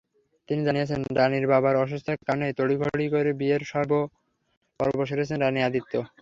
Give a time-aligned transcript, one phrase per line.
[0.49, 3.63] তিনি জানিয়েছেন, রানীর বাবার অসুস্থতার কারণেই তড়িঘড়ি করে বিয়ের
[4.79, 5.93] পর্ব সেরেছেন রানী-আদিত্য।